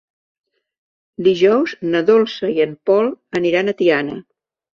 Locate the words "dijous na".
1.27-2.01